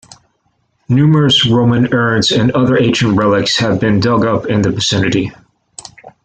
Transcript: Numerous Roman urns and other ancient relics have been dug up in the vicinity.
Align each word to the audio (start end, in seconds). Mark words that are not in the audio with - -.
Numerous 0.89 1.45
Roman 1.47 1.93
urns 1.93 2.31
and 2.31 2.49
other 2.53 2.75
ancient 2.81 3.17
relics 3.17 3.57
have 3.57 3.79
been 3.79 3.99
dug 3.99 4.25
up 4.25 4.47
in 4.47 4.63
the 4.63 4.71
vicinity. 4.71 5.29